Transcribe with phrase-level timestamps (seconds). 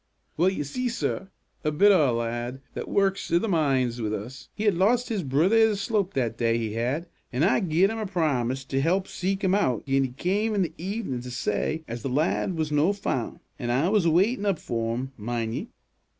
[0.35, 1.29] "Well, you see, sir,
[1.63, 5.09] a bit o' a lad that works i' the mines wi' us, he had lost
[5.09, 8.63] his brither i' the slope the day, he had; an' I gied him a promise
[8.63, 12.09] to help seek him oot gin he cam' i' the evenin' to say as the
[12.09, 15.67] lad was no' foond; an' I was a waitin' up for him, min' ye."